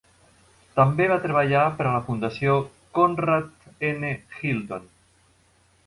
[0.77, 2.57] També va treballar per a la Fundació
[2.99, 4.15] Conrad N.
[4.41, 4.93] Hilton.